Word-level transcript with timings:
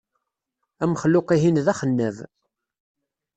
Amexluq-ihin 0.83 1.61
d 1.65 1.67
axennab. 1.73 2.17